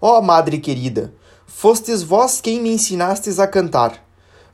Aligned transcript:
Ó 0.00 0.20
madre 0.22 0.58
querida, 0.58 1.12
fostes 1.44 2.04
vós 2.04 2.40
quem 2.40 2.60
me 2.60 2.70
ensinastes 2.70 3.40
a 3.40 3.48
cantar. 3.48 4.00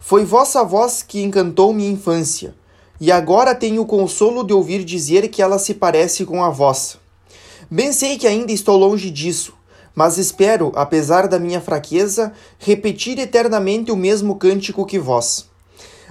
Foi 0.01 0.25
vossa 0.25 0.65
voz 0.65 1.03
que 1.03 1.23
encantou 1.23 1.71
minha 1.75 1.91
infância, 1.91 2.55
e 2.99 3.13
agora 3.13 3.55
tenho 3.55 3.83
o 3.83 3.87
consolo 3.87 4.43
de 4.43 4.55
ouvir 4.55 4.83
dizer 4.85 5.29
que 5.29 5.43
ela 5.43 5.59
se 5.59 5.75
parece 5.75 6.25
com 6.25 6.43
a 6.43 6.49
vossa. 6.49 6.97
Bem 7.71 7.93
sei 7.93 8.17
que 8.17 8.27
ainda 8.27 8.53
estou 8.53 8.79
longe 8.79 9.11
disso, 9.11 9.53
mas 9.95 10.17
espero, 10.17 10.73
apesar 10.75 11.29
da 11.29 11.39
minha 11.39 11.61
fraqueza, 11.61 12.33
repetir 12.59 13.19
eternamente 13.19 13.93
o 13.93 13.97
mesmo 13.97 14.37
cântico 14.37 14.87
que 14.87 14.99
vós. 14.99 15.47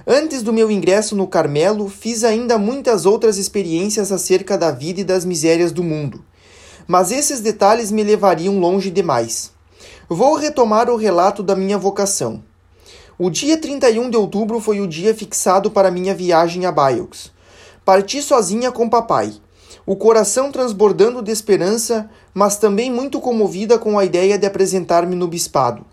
Antes 0.06 0.42
do 0.42 0.52
meu 0.52 0.70
ingresso 0.70 1.16
no 1.16 1.26
Carmelo, 1.26 1.88
fiz 1.88 2.22
ainda 2.22 2.56
muitas 2.56 3.04
outras 3.04 3.36
experiências 3.36 4.12
acerca 4.12 4.56
da 4.56 4.70
vida 4.70 5.00
e 5.00 5.04
das 5.04 5.24
misérias 5.24 5.72
do 5.72 5.82
mundo. 5.82 6.24
Mas 6.86 7.10
esses 7.10 7.40
detalhes 7.40 7.90
me 7.90 8.02
levariam 8.02 8.58
longe 8.58 8.90
demais. 8.90 9.52
Vou 10.08 10.34
retomar 10.34 10.90
o 10.90 10.96
relato 10.96 11.42
da 11.42 11.56
minha 11.56 11.78
vocação. 11.78 12.42
O 13.18 13.30
dia 13.30 13.56
31 13.56 14.10
de 14.10 14.16
outubro 14.16 14.60
foi 14.60 14.80
o 14.80 14.86
dia 14.86 15.14
fixado 15.14 15.70
para 15.70 15.90
minha 15.90 16.14
viagem 16.14 16.66
a 16.66 16.72
Bayeux. 16.72 17.32
Parti 17.84 18.20
sozinha 18.20 18.72
com 18.72 18.88
papai, 18.88 19.32
o 19.86 19.94
coração 19.94 20.50
transbordando 20.50 21.22
de 21.22 21.30
esperança, 21.30 22.10
mas 22.32 22.56
também 22.56 22.90
muito 22.90 23.20
comovida 23.20 23.78
com 23.78 23.98
a 23.98 24.04
ideia 24.04 24.38
de 24.38 24.46
apresentar-me 24.46 25.14
no 25.14 25.28
bispado. 25.28 25.84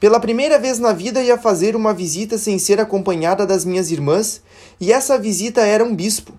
Pela 0.00 0.20
primeira 0.20 0.58
vez 0.58 0.78
na 0.78 0.92
vida 0.92 1.22
ia 1.22 1.36
fazer 1.36 1.76
uma 1.76 1.92
visita 1.92 2.38
sem 2.38 2.58
ser 2.58 2.80
acompanhada 2.80 3.46
das 3.46 3.64
minhas 3.64 3.90
irmãs, 3.90 4.40
e 4.80 4.92
essa 4.92 5.18
visita 5.18 5.60
era 5.60 5.84
um 5.84 5.94
bispo. 5.94 6.32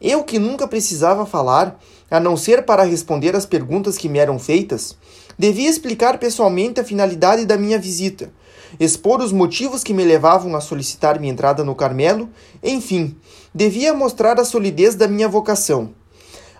Eu 0.00 0.24
que 0.24 0.38
nunca 0.38 0.68
precisava 0.68 1.24
falar, 1.24 1.78
a 2.10 2.20
não 2.20 2.36
ser 2.36 2.64
para 2.64 2.84
responder 2.84 3.34
às 3.34 3.46
perguntas 3.46 3.96
que 3.96 4.08
me 4.08 4.18
eram 4.18 4.38
feitas, 4.38 4.96
devia 5.38 5.68
explicar 5.68 6.18
pessoalmente 6.18 6.80
a 6.80 6.84
finalidade 6.84 7.46
da 7.46 7.56
minha 7.56 7.78
visita, 7.78 8.30
expor 8.78 9.20
os 9.20 9.32
motivos 9.32 9.82
que 9.82 9.94
me 9.94 10.04
levavam 10.04 10.54
a 10.54 10.60
solicitar 10.60 11.18
minha 11.18 11.32
entrada 11.32 11.64
no 11.64 11.74
Carmelo, 11.74 12.28
enfim, 12.62 13.16
devia 13.54 13.94
mostrar 13.94 14.38
a 14.38 14.44
solidez 14.44 14.94
da 14.94 15.08
minha 15.08 15.28
vocação. 15.28 15.94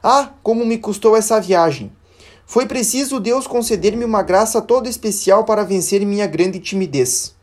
Ah, 0.03 0.31
como 0.43 0.65
me 0.65 0.79
custou 0.79 1.17
essa 1.17 1.41
viagem! 1.41 1.93
Foi 2.49 2.65
preciso 2.65 3.19
Deus 3.19 3.47
conceder-me 3.47 4.05
uma 4.05 4.23
graça 4.23 4.63
toda 4.63 4.89
especial 4.89 5.45
para 5.45 5.65
vencer 5.65 6.07
minha 6.07 6.29
grande 6.29 6.61
timidez. 6.61 7.35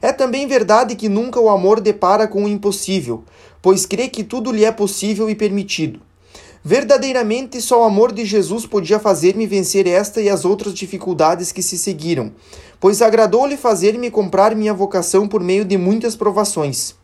É 0.00 0.10
também 0.10 0.46
verdade 0.46 0.96
que 0.96 1.08
nunca 1.08 1.38
o 1.38 1.50
amor 1.50 1.80
depara 1.80 2.26
com 2.26 2.44
o 2.44 2.48
impossível, 2.48 3.24
pois 3.62 3.86
crê 3.86 4.08
que 4.08 4.24
tudo 4.24 4.52
lhe 4.52 4.64
é 4.64 4.72
possível 4.72 5.28
e 5.28 5.34
permitido. 5.34 6.00
Verdadeiramente, 6.64 7.62
só 7.62 7.82
o 7.82 7.84
amor 7.84 8.12
de 8.12 8.24
Jesus 8.24 8.66
podia 8.66 8.98
fazer-me 8.98 9.46
vencer 9.46 9.86
esta 9.86 10.20
e 10.20 10.28
as 10.28 10.44
outras 10.44 10.74
dificuldades 10.74 11.52
que 11.52 11.62
se 11.62 11.78
seguiram, 11.78 12.32
pois 12.80 13.00
agradou-lhe 13.00 13.56
fazer-me 13.56 14.10
comprar 14.10 14.54
minha 14.54 14.74
vocação 14.74 15.28
por 15.28 15.42
meio 15.42 15.64
de 15.64 15.76
muitas 15.76 16.16
provações. 16.16 16.94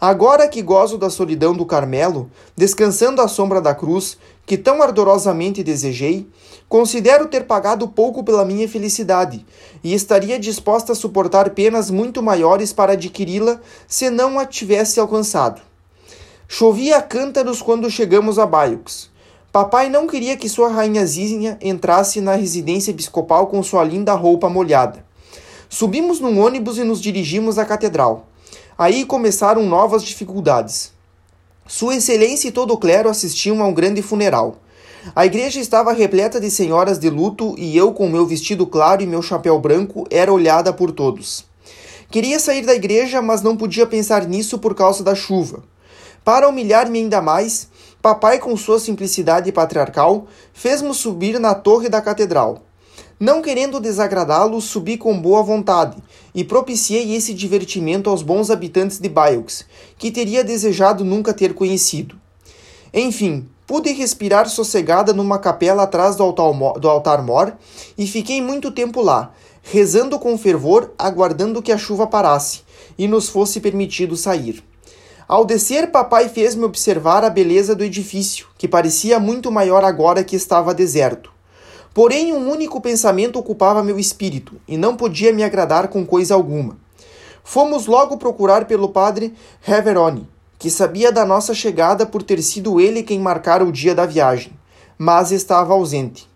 Agora 0.00 0.46
que 0.46 0.62
gozo 0.62 0.96
da 0.96 1.10
solidão 1.10 1.52
do 1.52 1.66
Carmelo, 1.66 2.30
descansando 2.56 3.20
à 3.20 3.26
sombra 3.26 3.60
da 3.60 3.74
cruz, 3.74 4.16
que 4.46 4.56
tão 4.56 4.80
ardorosamente 4.80 5.64
desejei, 5.64 6.28
considero 6.68 7.26
ter 7.26 7.44
pagado 7.44 7.88
pouco 7.88 8.22
pela 8.22 8.44
minha 8.44 8.68
felicidade 8.68 9.44
e 9.82 9.92
estaria 9.92 10.38
disposta 10.38 10.92
a 10.92 10.94
suportar 10.94 11.50
penas 11.50 11.90
muito 11.90 12.22
maiores 12.22 12.72
para 12.72 12.92
adquiri-la 12.92 13.60
se 13.88 14.08
não 14.08 14.38
a 14.38 14.46
tivesse 14.46 15.00
alcançado. 15.00 15.67
Chovia 16.50 17.02
cântaros 17.02 17.60
quando 17.60 17.90
chegamos 17.90 18.38
a 18.38 18.46
Bayeux. 18.46 19.10
Papai 19.52 19.90
não 19.90 20.06
queria 20.06 20.34
que 20.34 20.48
sua 20.48 20.70
rainhazinha 20.70 21.58
entrasse 21.60 22.22
na 22.22 22.36
residência 22.36 22.90
episcopal 22.90 23.48
com 23.48 23.62
sua 23.62 23.84
linda 23.84 24.14
roupa 24.14 24.48
molhada. 24.48 25.04
Subimos 25.68 26.20
num 26.20 26.40
ônibus 26.40 26.78
e 26.78 26.84
nos 26.84 27.02
dirigimos 27.02 27.58
à 27.58 27.66
catedral. 27.66 28.26
Aí 28.78 29.04
começaram 29.04 29.66
novas 29.66 30.02
dificuldades. 30.02 30.90
Sua 31.66 31.96
Excelência 31.96 32.48
e 32.48 32.52
todo 32.52 32.72
o 32.72 32.78
clero 32.78 33.10
assistiam 33.10 33.62
a 33.62 33.66
um 33.66 33.74
grande 33.74 34.00
funeral. 34.00 34.56
A 35.14 35.26
igreja 35.26 35.60
estava 35.60 35.92
repleta 35.92 36.40
de 36.40 36.50
senhoras 36.50 36.98
de 36.98 37.10
luto 37.10 37.54
e 37.58 37.76
eu, 37.76 37.92
com 37.92 38.08
meu 38.08 38.26
vestido 38.26 38.66
claro 38.66 39.02
e 39.02 39.06
meu 39.06 39.20
chapéu 39.20 39.60
branco, 39.60 40.06
era 40.10 40.32
olhada 40.32 40.72
por 40.72 40.92
todos. 40.92 41.44
Queria 42.10 42.40
sair 42.40 42.64
da 42.64 42.74
igreja, 42.74 43.20
mas 43.20 43.42
não 43.42 43.54
podia 43.54 43.86
pensar 43.86 44.26
nisso 44.26 44.58
por 44.58 44.74
causa 44.74 45.04
da 45.04 45.14
chuva. 45.14 45.62
Para 46.28 46.46
humilhar-me 46.46 46.98
ainda 46.98 47.22
mais, 47.22 47.68
papai, 48.02 48.38
com 48.38 48.54
sua 48.54 48.78
simplicidade 48.78 49.50
patriarcal, 49.50 50.26
fez-me 50.52 50.92
subir 50.92 51.40
na 51.40 51.54
torre 51.54 51.88
da 51.88 52.02
catedral. 52.02 52.64
Não 53.18 53.40
querendo 53.40 53.80
desagradá-lo, 53.80 54.60
subi 54.60 54.98
com 54.98 55.18
boa 55.18 55.42
vontade 55.42 55.96
e 56.34 56.44
propiciei 56.44 57.16
esse 57.16 57.32
divertimento 57.32 58.10
aos 58.10 58.20
bons 58.20 58.50
habitantes 58.50 58.98
de 58.98 59.08
Bayeux, 59.08 59.64
que 59.96 60.10
teria 60.10 60.44
desejado 60.44 61.02
nunca 61.02 61.32
ter 61.32 61.54
conhecido. 61.54 62.14
Enfim, 62.92 63.48
pude 63.66 63.90
respirar 63.92 64.50
sossegada 64.50 65.14
numa 65.14 65.38
capela 65.38 65.84
atrás 65.84 66.14
do 66.14 66.24
altar-mor 66.24 67.56
e 67.96 68.06
fiquei 68.06 68.42
muito 68.42 68.70
tempo 68.70 69.00
lá, 69.00 69.32
rezando 69.62 70.18
com 70.18 70.36
fervor, 70.36 70.92
aguardando 70.98 71.62
que 71.62 71.72
a 71.72 71.78
chuva 71.78 72.06
parasse 72.06 72.60
e 72.98 73.08
nos 73.08 73.30
fosse 73.30 73.60
permitido 73.60 74.14
sair. 74.14 74.62
Ao 75.28 75.44
descer, 75.44 75.90
papai 75.90 76.26
fez-me 76.26 76.64
observar 76.64 77.22
a 77.22 77.28
beleza 77.28 77.74
do 77.74 77.84
edifício, 77.84 78.46
que 78.56 78.66
parecia 78.66 79.20
muito 79.20 79.52
maior 79.52 79.84
agora 79.84 80.24
que 80.24 80.34
estava 80.34 80.72
deserto. 80.72 81.30
Porém, 81.92 82.32
um 82.32 82.50
único 82.50 82.80
pensamento 82.80 83.38
ocupava 83.38 83.84
meu 83.84 83.98
espírito 83.98 84.54
e 84.66 84.78
não 84.78 84.96
podia 84.96 85.30
me 85.30 85.44
agradar 85.44 85.88
com 85.88 86.06
coisa 86.06 86.32
alguma. 86.32 86.78
Fomos 87.44 87.84
logo 87.84 88.16
procurar 88.16 88.64
pelo 88.64 88.88
padre 88.88 89.34
Reveroni, 89.60 90.26
que 90.58 90.70
sabia 90.70 91.12
da 91.12 91.26
nossa 91.26 91.52
chegada 91.52 92.06
por 92.06 92.22
ter 92.22 92.40
sido 92.40 92.80
ele 92.80 93.02
quem 93.02 93.20
marcara 93.20 93.62
o 93.62 93.70
dia 93.70 93.94
da 93.94 94.06
viagem, 94.06 94.52
mas 94.96 95.30
estava 95.30 95.74
ausente. 95.74 96.26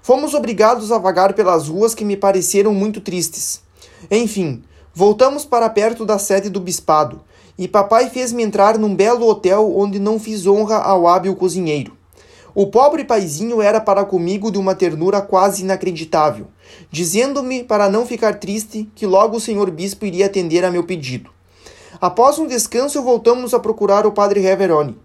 Fomos 0.00 0.34
obrigados 0.34 0.92
a 0.92 0.98
vagar 0.98 1.34
pelas 1.34 1.66
ruas 1.66 1.96
que 1.96 2.04
me 2.04 2.16
pareceram 2.16 2.72
muito 2.72 3.00
tristes. 3.00 3.60
Enfim, 4.08 4.62
voltamos 4.94 5.44
para 5.44 5.68
perto 5.68 6.06
da 6.06 6.16
sede 6.16 6.48
do 6.48 6.60
bispado, 6.60 7.20
e 7.58 7.66
papai 7.66 8.10
fez-me 8.10 8.42
entrar 8.42 8.78
num 8.78 8.94
belo 8.94 9.26
hotel 9.26 9.72
onde 9.76 9.98
não 9.98 10.18
fiz 10.18 10.46
honra 10.46 10.76
ao 10.76 11.06
hábil 11.06 11.34
cozinheiro. 11.34 11.96
O 12.54 12.68
pobre 12.68 13.04
paizinho 13.04 13.60
era 13.60 13.80
para 13.80 14.04
comigo 14.04 14.50
de 14.50 14.58
uma 14.58 14.74
ternura 14.74 15.20
quase 15.20 15.62
inacreditável, 15.62 16.46
dizendo-me 16.90 17.62
para 17.62 17.90
não 17.90 18.06
ficar 18.06 18.36
triste 18.38 18.88
que 18.94 19.06
logo 19.06 19.36
o 19.36 19.40
senhor 19.40 19.70
bispo 19.70 20.06
iria 20.06 20.26
atender 20.26 20.64
a 20.64 20.70
meu 20.70 20.84
pedido. 20.84 21.30
Após 22.00 22.38
um 22.38 22.46
descanso, 22.46 23.02
voltamos 23.02 23.52
a 23.52 23.60
procurar 23.60 24.06
o 24.06 24.12
padre 24.12 24.40
Reveroni. 24.40 24.96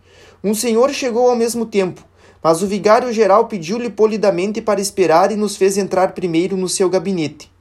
Um 0.43 0.53
senhor 0.53 0.91
chegou 0.91 1.29
ao 1.29 1.35
mesmo 1.35 1.65
tempo, 1.65 2.05
mas 2.43 2.61
o 2.61 2.67
vigário-geral 2.67 3.47
pediu-lhe 3.47 3.89
polidamente 3.89 4.61
para 4.61 4.81
esperar 4.81 5.31
e 5.31 5.35
nos 5.35 5.55
fez 5.55 5.77
entrar 5.77 6.13
primeiro 6.13 6.57
no 6.57 6.69
seu 6.69 6.89
gabinete. 6.89 7.51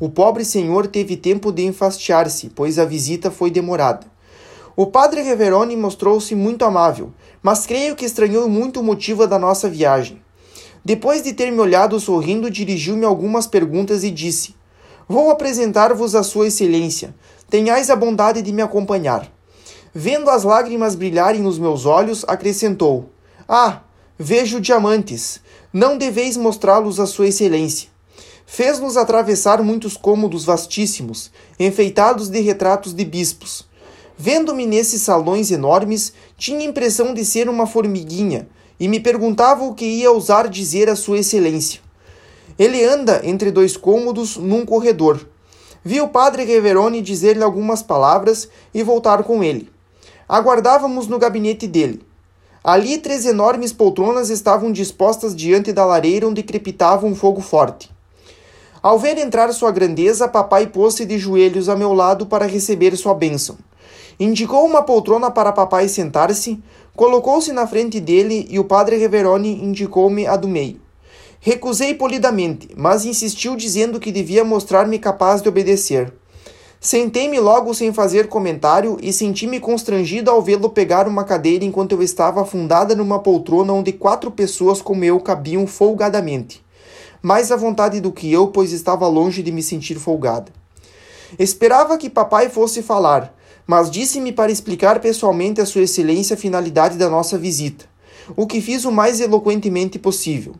O 0.00 0.08
pobre 0.08 0.44
senhor 0.44 0.86
teve 0.86 1.16
tempo 1.16 1.52
de 1.52 1.64
enfastiar-se, 1.64 2.50
pois 2.54 2.78
a 2.78 2.84
visita 2.84 3.30
foi 3.30 3.50
demorada. 3.50 4.13
O 4.76 4.86
padre 4.86 5.22
Reveroni 5.22 5.76
mostrou-se 5.76 6.34
muito 6.34 6.64
amável, 6.64 7.12
mas 7.40 7.64
creio 7.64 7.94
que 7.94 8.04
estranhou 8.04 8.48
muito 8.48 8.80
o 8.80 8.82
motivo 8.82 9.24
da 9.24 9.38
nossa 9.38 9.68
viagem. 9.68 10.20
Depois 10.84 11.22
de 11.22 11.32
ter 11.32 11.52
me 11.52 11.60
olhado 11.60 11.98
sorrindo, 12.00 12.50
dirigiu-me 12.50 13.04
algumas 13.04 13.46
perguntas 13.46 14.02
e 14.02 14.10
disse: 14.10 14.52
Vou 15.08 15.30
apresentar-vos 15.30 16.16
a 16.16 16.24
Sua 16.24 16.48
Excelência. 16.48 17.14
Tenhais 17.48 17.88
a 17.88 17.94
bondade 17.94 18.42
de 18.42 18.52
me 18.52 18.62
acompanhar. 18.62 19.30
Vendo 19.94 20.28
as 20.28 20.42
lágrimas 20.42 20.96
brilharem 20.96 21.40
nos 21.40 21.56
meus 21.56 21.86
olhos, 21.86 22.24
acrescentou: 22.26 23.10
Ah, 23.48 23.82
vejo 24.18 24.60
diamantes. 24.60 25.40
Não 25.72 25.96
deveis 25.96 26.36
mostrá-los 26.36 26.98
a 26.98 27.06
Sua 27.06 27.28
Excelência. 27.28 27.90
Fez-nos 28.44 28.96
atravessar 28.96 29.62
muitos 29.62 29.96
cômodos 29.96 30.44
vastíssimos, 30.44 31.30
enfeitados 31.60 32.28
de 32.28 32.40
retratos 32.40 32.92
de 32.92 33.04
bispos. 33.04 33.72
Vendo-me 34.16 34.64
nesses 34.64 35.02
salões 35.02 35.50
enormes, 35.50 36.12
tinha 36.36 36.64
impressão 36.64 37.12
de 37.12 37.24
ser 37.24 37.48
uma 37.48 37.66
formiguinha 37.66 38.48
e 38.78 38.86
me 38.86 39.00
perguntava 39.00 39.64
o 39.64 39.74
que 39.74 39.84
ia 39.84 40.10
ousar 40.10 40.48
dizer 40.48 40.88
a 40.88 40.96
Sua 40.96 41.18
Excelência. 41.18 41.80
Ele 42.58 42.84
anda 42.84 43.20
entre 43.24 43.50
dois 43.50 43.76
cômodos 43.76 44.36
num 44.36 44.64
corredor. 44.64 45.26
Vi 45.84 46.00
o 46.00 46.08
padre 46.08 46.44
Reveroni 46.44 47.02
dizer-lhe 47.02 47.42
algumas 47.42 47.82
palavras 47.82 48.48
e 48.72 48.82
voltar 48.82 49.24
com 49.24 49.42
ele. 49.42 49.68
Aguardávamos 50.28 51.08
no 51.08 51.18
gabinete 51.18 51.66
dele. 51.66 52.00
Ali, 52.62 52.96
três 52.96 53.26
enormes 53.26 53.72
poltronas 53.72 54.30
estavam 54.30 54.72
dispostas 54.72 55.36
diante 55.36 55.72
da 55.72 55.84
lareira 55.84 56.26
onde 56.26 56.42
crepitava 56.42 57.04
um 57.04 57.14
fogo 57.14 57.42
forte. 57.42 57.90
Ao 58.82 58.98
ver 58.98 59.18
entrar 59.18 59.52
sua 59.52 59.70
grandeza, 59.70 60.28
papai 60.28 60.66
pôs-se 60.66 61.04
de 61.04 61.18
joelhos 61.18 61.68
a 61.68 61.76
meu 61.76 61.92
lado 61.92 62.26
para 62.26 62.46
receber 62.46 62.96
sua 62.96 63.14
bênção. 63.14 63.58
Indicou 64.18 64.64
uma 64.64 64.82
poltrona 64.82 65.30
para 65.30 65.52
papai 65.52 65.88
sentar-se, 65.88 66.62
colocou-se 66.94 67.52
na 67.52 67.66
frente 67.66 68.00
dele 68.00 68.46
e 68.48 68.58
o 68.58 68.64
padre 68.64 68.96
Reveroni 68.96 69.62
indicou-me 69.64 70.26
a 70.26 70.36
do 70.36 70.48
meio. 70.48 70.80
Recusei 71.40 71.92
polidamente, 71.94 72.68
mas 72.76 73.04
insistiu 73.04 73.54
dizendo 73.56 74.00
que 74.00 74.10
devia 74.10 74.44
mostrar-me 74.44 74.98
capaz 74.98 75.42
de 75.42 75.48
obedecer. 75.48 76.12
Sentei-me 76.80 77.40
logo 77.40 77.72
sem 77.74 77.92
fazer 77.92 78.28
comentário 78.28 78.98
e 79.02 79.12
senti-me 79.12 79.58
constrangido 79.58 80.30
ao 80.30 80.42
vê-lo 80.42 80.68
pegar 80.68 81.08
uma 81.08 81.24
cadeira 81.24 81.64
enquanto 81.64 81.92
eu 81.92 82.02
estava 82.02 82.42
afundada 82.42 82.94
numa 82.94 83.18
poltrona 83.18 83.72
onde 83.72 83.90
quatro 83.90 84.30
pessoas 84.30 84.82
como 84.82 85.02
eu 85.02 85.18
cabiam 85.18 85.66
folgadamente. 85.66 86.62
Mais 87.22 87.50
à 87.50 87.56
vontade 87.56 88.02
do 88.02 88.12
que 88.12 88.30
eu, 88.30 88.48
pois 88.48 88.70
estava 88.70 89.08
longe 89.08 89.42
de 89.42 89.50
me 89.50 89.62
sentir 89.62 89.94
folgada. 89.94 90.52
Esperava 91.38 91.96
que 91.96 92.10
papai 92.10 92.50
fosse 92.50 92.82
falar, 92.82 93.34
mas 93.66 93.90
disse-me 93.90 94.32
para 94.32 94.52
explicar 94.52 95.00
pessoalmente 95.00 95.60
a 95.60 95.66
Sua 95.66 95.82
Excelência 95.82 96.34
a 96.34 96.38
finalidade 96.38 96.96
da 96.98 97.08
nossa 97.08 97.38
visita, 97.38 97.86
o 98.36 98.46
que 98.46 98.60
fiz 98.60 98.84
o 98.84 98.92
mais 98.92 99.20
eloquentemente 99.20 99.98
possível. 99.98 100.54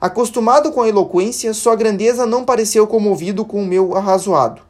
Acostumado 0.00 0.70
com 0.70 0.82
a 0.82 0.88
eloquência, 0.88 1.52
sua 1.52 1.74
grandeza 1.74 2.24
não 2.24 2.44
pareceu 2.44 2.86
comovido 2.86 3.44
com 3.44 3.60
o 3.62 3.66
meu 3.66 3.96
arrazoado. 3.96 4.62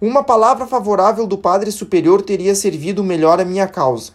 Uma 0.00 0.22
palavra 0.22 0.66
favorável 0.66 1.26
do 1.26 1.36
Padre 1.36 1.70
Superior 1.70 2.22
teria 2.22 2.54
servido 2.54 3.04
melhor 3.04 3.38
à 3.38 3.44
minha 3.44 3.68
causa. 3.68 4.12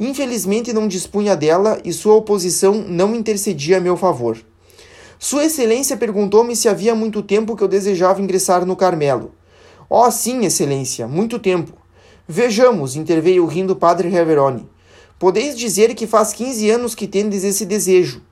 Infelizmente 0.00 0.72
não 0.72 0.88
dispunha 0.88 1.36
dela 1.36 1.80
e 1.84 1.92
sua 1.92 2.14
oposição 2.14 2.84
não 2.88 3.14
intercedia 3.14 3.76
a 3.76 3.80
meu 3.80 3.96
favor. 3.96 4.36
Sua 5.16 5.44
Excelência 5.44 5.96
perguntou-me 5.96 6.56
se 6.56 6.68
havia 6.68 6.94
muito 6.94 7.22
tempo 7.22 7.54
que 7.54 7.62
eu 7.62 7.68
desejava 7.68 8.20
ingressar 8.20 8.66
no 8.66 8.74
Carmelo. 8.74 9.32
Oh, 9.88 10.10
sim, 10.10 10.44
Excelência, 10.44 11.06
muito 11.06 11.38
tempo. 11.38 11.72
Vejamos, 12.32 12.94
interveio 12.94 13.44
rindo 13.44 13.72
o 13.72 13.76
padre 13.76 14.08
Reveroni. 14.08 14.64
Podeis 15.18 15.58
dizer 15.58 15.96
que 15.96 16.06
faz 16.06 16.32
quinze 16.32 16.70
anos 16.70 16.94
que 16.94 17.08
tendes 17.08 17.42
esse 17.42 17.66
desejo. 17.66 18.22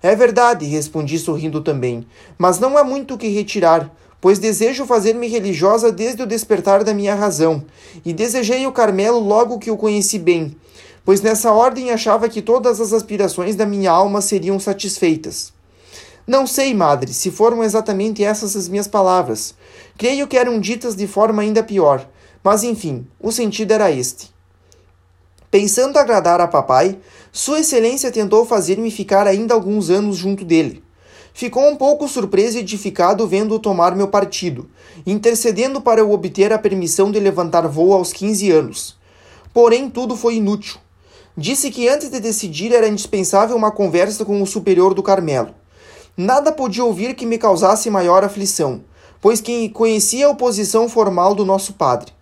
É 0.00 0.14
verdade, 0.14 0.64
respondi 0.64 1.18
sorrindo 1.18 1.60
também, 1.60 2.06
mas 2.38 2.60
não 2.60 2.78
há 2.78 2.84
muito 2.84 3.14
o 3.14 3.18
que 3.18 3.26
retirar, 3.26 3.92
pois 4.20 4.38
desejo 4.38 4.86
fazer-me 4.86 5.26
religiosa 5.26 5.90
desde 5.90 6.22
o 6.22 6.26
despertar 6.26 6.84
da 6.84 6.94
minha 6.94 7.16
razão, 7.16 7.64
e 8.04 8.12
desejei 8.12 8.64
o 8.64 8.70
Carmelo 8.70 9.18
logo 9.18 9.58
que 9.58 9.72
o 9.72 9.76
conheci 9.76 10.20
bem, 10.20 10.54
pois 11.04 11.20
nessa 11.20 11.50
ordem 11.50 11.90
achava 11.90 12.28
que 12.28 12.40
todas 12.40 12.80
as 12.80 12.92
aspirações 12.92 13.56
da 13.56 13.66
minha 13.66 13.90
alma 13.90 14.20
seriam 14.20 14.60
satisfeitas. 14.60 15.52
Não 16.24 16.46
sei, 16.46 16.72
madre, 16.74 17.12
se 17.12 17.32
foram 17.32 17.64
exatamente 17.64 18.22
essas 18.22 18.54
as 18.54 18.68
minhas 18.68 18.86
palavras. 18.86 19.52
Creio 19.96 20.28
que 20.28 20.38
eram 20.38 20.60
ditas 20.60 20.94
de 20.94 21.08
forma 21.08 21.42
ainda 21.42 21.60
pior, 21.60 22.06
mas 22.42 22.62
enfim, 22.62 23.06
o 23.20 23.30
sentido 23.32 23.72
era 23.72 23.90
este. 23.90 24.30
Pensando 25.50 25.98
agradar 25.98 26.40
a 26.40 26.46
papai, 26.46 26.98
Sua 27.32 27.60
Excelência 27.60 28.12
tentou 28.12 28.44
fazer-me 28.44 28.90
ficar 28.90 29.26
ainda 29.26 29.54
alguns 29.54 29.88
anos 29.88 30.16
junto 30.16 30.44
dele. 30.44 30.84
Ficou 31.32 31.68
um 31.68 31.76
pouco 31.76 32.08
surpreso 32.08 32.58
e 32.58 32.60
edificado 32.60 33.26
vendo-o 33.26 33.58
tomar 33.58 33.94
meu 33.94 34.08
partido, 34.08 34.68
intercedendo 35.06 35.80
para 35.80 36.00
eu 36.00 36.10
obter 36.12 36.52
a 36.52 36.58
permissão 36.58 37.10
de 37.10 37.20
levantar 37.20 37.66
voo 37.66 37.92
aos 37.92 38.12
15 38.12 38.50
anos. 38.50 38.98
Porém, 39.54 39.88
tudo 39.88 40.16
foi 40.16 40.34
inútil. 40.34 40.78
Disse 41.36 41.70
que 41.70 41.88
antes 41.88 42.10
de 42.10 42.18
decidir 42.18 42.74
era 42.74 42.88
indispensável 42.88 43.56
uma 43.56 43.70
conversa 43.70 44.24
com 44.24 44.42
o 44.42 44.46
superior 44.46 44.92
do 44.92 45.02
Carmelo. 45.02 45.54
Nada 46.16 46.50
podia 46.50 46.84
ouvir 46.84 47.14
que 47.14 47.24
me 47.24 47.38
causasse 47.38 47.88
maior 47.88 48.24
aflição, 48.24 48.82
pois 49.20 49.40
quem 49.40 49.68
conhecia 49.70 50.26
a 50.26 50.30
oposição 50.30 50.88
formal 50.88 51.34
do 51.36 51.44
nosso 51.44 51.74
padre. 51.74 52.17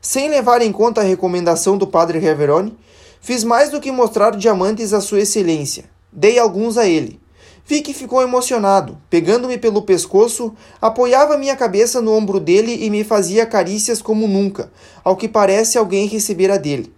Sem 0.00 0.30
levar 0.30 0.62
em 0.62 0.72
conta 0.72 1.02
a 1.02 1.04
recomendação 1.04 1.76
do 1.76 1.86
padre 1.86 2.18
Reveroni, 2.18 2.74
fiz 3.20 3.44
mais 3.44 3.68
do 3.68 3.80
que 3.80 3.92
mostrar 3.92 4.30
diamantes 4.30 4.94
à 4.94 5.00
sua 5.00 5.20
excelência. 5.20 5.84
Dei 6.10 6.38
alguns 6.38 6.78
a 6.78 6.86
ele. 6.86 7.20
Vi 7.66 7.82
que 7.82 7.92
ficou 7.92 8.22
emocionado. 8.22 8.96
Pegando-me 9.10 9.58
pelo 9.58 9.82
pescoço, 9.82 10.54
apoiava 10.80 11.36
minha 11.36 11.54
cabeça 11.54 12.00
no 12.00 12.14
ombro 12.14 12.40
dele 12.40 12.82
e 12.82 12.88
me 12.88 13.04
fazia 13.04 13.44
carícias 13.44 14.00
como 14.00 14.26
nunca, 14.26 14.72
ao 15.04 15.16
que 15.16 15.28
parece 15.28 15.76
alguém 15.76 16.08
recebera 16.08 16.58
dele. 16.58 16.92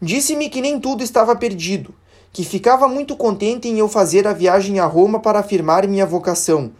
Disse-me 0.00 0.48
que 0.48 0.60
nem 0.60 0.78
tudo 0.78 1.02
estava 1.02 1.34
perdido, 1.34 1.92
que 2.32 2.44
ficava 2.44 2.86
muito 2.86 3.16
contente 3.16 3.66
em 3.66 3.80
eu 3.80 3.88
fazer 3.88 4.28
a 4.28 4.32
viagem 4.32 4.78
a 4.78 4.86
Roma 4.86 5.18
para 5.18 5.40
afirmar 5.40 5.88
minha 5.88 6.06
vocação, 6.06 6.70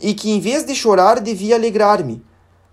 e 0.00 0.14
que 0.14 0.30
em 0.30 0.40
vez 0.40 0.64
de 0.64 0.74
chorar 0.74 1.20
devia 1.20 1.56
alegrar-me, 1.56 2.22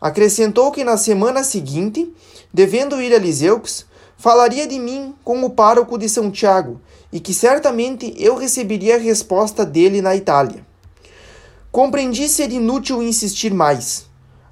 Acrescentou 0.02 0.72
que 0.72 0.84
na 0.84 0.96
semana 0.96 1.44
seguinte, 1.44 2.14
devendo 2.54 3.02
ir 3.02 3.14
a 3.14 3.18
Liseux, 3.18 3.86
falaria 4.18 4.66
de 4.66 4.80
mim 4.80 5.14
com 5.24 5.44
o 5.44 5.50
pároco 5.50 5.98
de 5.98 6.08
São 6.08 6.32
Tiago 6.32 6.80
e 7.12 7.20
que 7.20 7.34
certamente 7.34 8.14
eu 8.18 8.36
receberia 8.36 8.96
a 8.96 9.00
resposta 9.00 9.66
dele 9.66 10.02
na 10.02 10.16
Itália. 10.16 10.66
Compreendi 11.72 12.30
ser 12.30 12.52
inútil 12.52 13.04
insistir 13.04 13.54
mais. 13.54 14.06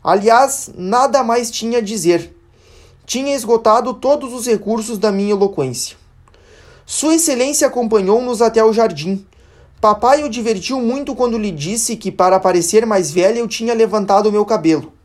Aliás, 0.04 0.70
nada 0.76 1.24
mais 1.24 1.50
tinha 1.50 1.80
a 1.80 1.82
dizer. 1.82 2.36
Tinha 3.06 3.36
esgotado 3.36 3.94
todos 3.94 4.34
os 4.34 4.46
recursos 4.46 4.98
da 4.98 5.12
minha 5.12 5.32
eloquência. 5.32 5.98
Sua 6.86 7.16
Excelência 7.16 7.68
acompanhou-nos 7.68 8.42
até 8.42 8.64
o 8.64 8.74
jardim. 8.74 9.26
Papai 9.80 10.24
o 10.24 10.30
divertiu 10.30 10.80
muito 10.82 11.16
quando 11.16 11.38
lhe 11.38 11.52
disse 11.52 11.96
que, 11.96 12.12
para 12.12 12.40
parecer 12.40 12.86
mais 12.86 13.12
velha, 13.12 13.40
eu 13.40 13.48
tinha 13.48 13.74
levantado 13.74 14.32
meu 14.32 14.46
cabelo. 14.46 14.97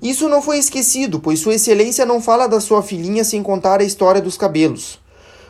Isso 0.00 0.28
não 0.28 0.40
foi 0.40 0.58
esquecido, 0.58 1.20
pois 1.20 1.40
Sua 1.40 1.54
Excelência 1.54 2.06
não 2.06 2.20
fala 2.20 2.46
da 2.46 2.60
sua 2.60 2.82
filhinha 2.82 3.24
sem 3.24 3.42
contar 3.42 3.80
a 3.80 3.84
história 3.84 4.22
dos 4.22 4.38
cabelos. 4.38 4.98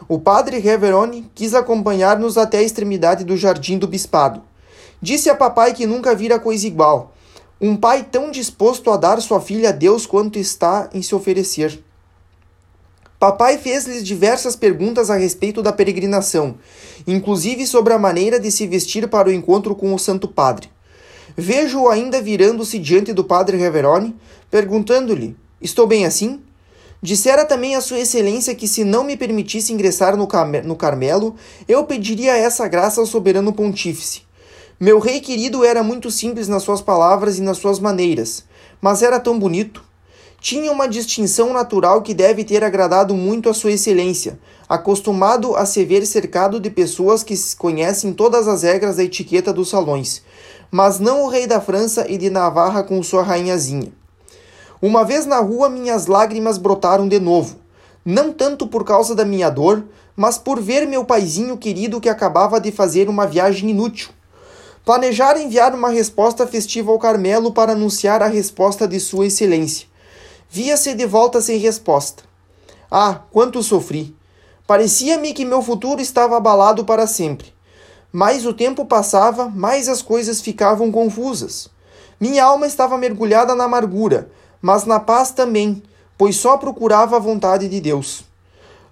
O 0.08 0.18
padre 0.18 0.58
Reveroni 0.58 1.30
quis 1.34 1.54
acompanhar-nos 1.54 2.36
até 2.36 2.58
a 2.58 2.62
extremidade 2.62 3.24
do 3.24 3.36
jardim 3.36 3.78
do 3.78 3.86
bispado. 3.86 4.42
Disse 5.00 5.30
a 5.30 5.34
papai 5.34 5.72
que 5.72 5.86
nunca 5.86 6.14
vira 6.14 6.40
coisa 6.40 6.66
igual. 6.66 7.14
Um 7.60 7.76
pai 7.76 8.04
tão 8.10 8.30
disposto 8.30 8.90
a 8.90 8.96
dar 8.96 9.20
sua 9.20 9.40
filha 9.40 9.68
a 9.68 9.72
Deus 9.72 10.04
quanto 10.06 10.38
está 10.38 10.90
em 10.92 11.00
se 11.00 11.14
oferecer. 11.14 11.82
Papai 13.18 13.56
fez-lhes 13.56 14.02
diversas 14.02 14.56
perguntas 14.56 15.08
a 15.08 15.14
respeito 15.14 15.62
da 15.62 15.72
peregrinação, 15.72 16.56
inclusive 17.06 17.64
sobre 17.68 17.92
a 17.92 17.98
maneira 17.98 18.40
de 18.40 18.50
se 18.50 18.66
vestir 18.66 19.08
para 19.08 19.28
o 19.28 19.32
encontro 19.32 19.76
com 19.76 19.94
o 19.94 19.98
Santo 19.98 20.26
Padre. 20.26 20.68
Vejo-o 21.36 21.88
ainda 21.88 22.20
virando-se 22.20 22.78
diante 22.78 23.12
do 23.12 23.24
padre 23.24 23.56
Reveroni, 23.56 24.14
perguntando-lhe: 24.50 25.36
Estou 25.60 25.86
bem 25.86 26.04
assim? 26.04 26.40
Dissera 27.00 27.44
também 27.44 27.74
a 27.74 27.80
Sua 27.80 27.98
Excelência 27.98 28.54
que, 28.54 28.68
se 28.68 28.84
não 28.84 29.02
me 29.02 29.16
permitisse 29.16 29.72
ingressar 29.72 30.16
no, 30.16 30.28
no 30.64 30.76
Carmelo, 30.76 31.34
eu 31.66 31.84
pediria 31.84 32.36
essa 32.36 32.68
graça 32.68 33.00
ao 33.00 33.06
soberano 33.06 33.52
pontífice. 33.52 34.22
Meu 34.78 34.98
rei 34.98 35.20
querido 35.20 35.64
era 35.64 35.82
muito 35.82 36.10
simples 36.10 36.48
nas 36.48 36.62
suas 36.62 36.80
palavras 36.80 37.38
e 37.38 37.42
nas 37.42 37.58
suas 37.58 37.78
maneiras, 37.78 38.44
mas 38.80 39.02
era 39.02 39.18
tão 39.18 39.38
bonito. 39.38 39.82
Tinha 40.40 40.70
uma 40.70 40.88
distinção 40.88 41.52
natural 41.52 42.02
que 42.02 42.12
deve 42.14 42.44
ter 42.44 42.64
agradado 42.64 43.14
muito 43.14 43.48
a 43.48 43.54
Sua 43.54 43.72
Excelência, 43.72 44.38
acostumado 44.72 45.54
a 45.54 45.66
se 45.66 45.84
ver 45.84 46.06
cercado 46.06 46.58
de 46.58 46.70
pessoas 46.70 47.22
que 47.22 47.34
conhecem 47.56 48.10
todas 48.14 48.48
as 48.48 48.62
regras 48.62 48.96
da 48.96 49.04
etiqueta 49.04 49.52
dos 49.52 49.68
salões, 49.68 50.22
mas 50.70 50.98
não 50.98 51.24
o 51.24 51.28
rei 51.28 51.46
da 51.46 51.60
França 51.60 52.06
e 52.10 52.16
de 52.16 52.30
Navarra 52.30 52.82
com 52.82 53.02
sua 53.02 53.22
rainhazinha. 53.22 53.92
Uma 54.80 55.04
vez 55.04 55.26
na 55.26 55.40
rua, 55.40 55.68
minhas 55.68 56.06
lágrimas 56.06 56.56
brotaram 56.56 57.06
de 57.06 57.20
novo, 57.20 57.56
não 58.02 58.32
tanto 58.32 58.66
por 58.66 58.82
causa 58.82 59.14
da 59.14 59.26
minha 59.26 59.50
dor, 59.50 59.84
mas 60.16 60.38
por 60.38 60.58
ver 60.58 60.86
meu 60.86 61.04
paizinho 61.04 61.58
querido 61.58 62.00
que 62.00 62.08
acabava 62.08 62.58
de 62.58 62.72
fazer 62.72 63.10
uma 63.10 63.26
viagem 63.26 63.68
inútil. 63.68 64.08
Planejara 64.86 65.38
enviar 65.38 65.74
uma 65.74 65.90
resposta 65.90 66.46
festiva 66.46 66.90
ao 66.90 66.98
Carmelo 66.98 67.52
para 67.52 67.72
anunciar 67.72 68.22
a 68.22 68.26
resposta 68.26 68.88
de 68.88 68.98
Sua 68.98 69.26
Excelência. 69.26 69.86
Via-se 70.48 70.94
de 70.94 71.04
volta 71.04 71.42
sem 71.42 71.58
resposta. 71.58 72.22
Ah, 72.90 73.20
quanto 73.30 73.62
sofri! 73.62 74.16
Parecia-me 74.66 75.32
que 75.32 75.44
meu 75.44 75.62
futuro 75.62 76.00
estava 76.00 76.36
abalado 76.36 76.84
para 76.84 77.06
sempre. 77.06 77.52
Mais 78.12 78.46
o 78.46 78.52
tempo 78.52 78.84
passava, 78.84 79.48
mais 79.48 79.88
as 79.88 80.02
coisas 80.02 80.40
ficavam 80.40 80.92
confusas. 80.92 81.68
Minha 82.20 82.44
alma 82.44 82.66
estava 82.66 82.96
mergulhada 82.96 83.54
na 83.54 83.64
amargura, 83.64 84.30
mas 84.60 84.84
na 84.84 85.00
paz 85.00 85.32
também, 85.32 85.82
pois 86.16 86.36
só 86.36 86.56
procurava 86.56 87.16
a 87.16 87.18
vontade 87.18 87.68
de 87.68 87.80
Deus. 87.80 88.24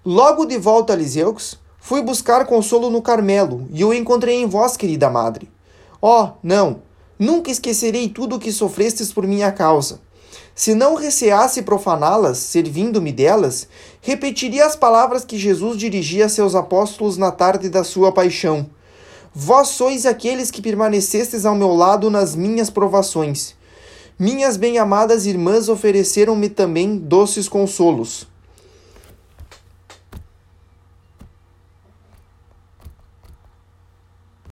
Logo 0.05 0.47
de 0.47 0.59
volta 0.59 0.95
a 0.95 0.97
Liseux, 0.97 1.59
fui 1.79 2.03
buscar 2.03 2.45
consolo 2.47 2.91
no 2.91 3.03
Carmelo 3.03 3.69
e 3.71 3.85
o 3.85 3.95
encontrei 3.95 4.43
em 4.43 4.47
vós, 4.47 4.77
querida 4.77 5.09
madre. 5.09 5.49
Oh, 6.01 6.31
não! 6.43 6.83
Nunca 7.19 7.51
esquecerei 7.51 8.09
tudo 8.09 8.37
o 8.37 8.39
que 8.39 8.51
sofrestes 8.51 9.13
por 9.13 9.27
minha 9.27 9.53
causa. 9.53 10.01
Se 10.55 10.75
não 10.75 10.95
receasse 10.95 11.63
profaná-las, 11.63 12.39
servindo-me 12.39 13.13
delas, 13.13 13.69
repetiria 14.01 14.67
as 14.67 14.77
palavras 14.77 15.25
que 15.25 15.39
Jesus 15.39 15.77
dirigia 15.79 16.27
a 16.27 16.29
seus 16.29 16.55
apóstolos 16.55 17.17
na 17.17 17.31
tarde 17.31 17.69
da 17.69 17.83
sua 17.83 18.13
paixão 18.13 18.69
Vós 19.33 19.69
sois 19.69 20.07
aqueles 20.07 20.51
que 20.51 20.61
permanecestes 20.61 21.47
ao 21.47 21.55
meu 21.55 21.73
lado 21.73 22.11
nas 22.11 22.35
minhas 22.35 22.69
provações. 22.69 23.55
Minhas 24.19 24.57
bem-amadas 24.57 25.25
irmãs 25.25 25.69
ofereceram-me 25.69 26.49
também 26.49 26.99
doces 26.99 27.49
consolos. 27.49 28.27